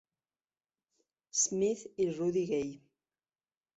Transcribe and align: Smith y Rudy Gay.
Smith 1.31 1.91
y 1.95 2.09
Rudy 2.11 2.47
Gay. 2.47 2.81